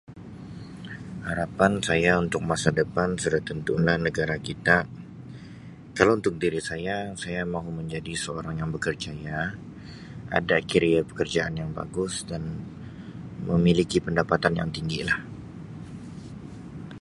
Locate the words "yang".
8.59-8.69, 11.61-11.69, 14.59-14.69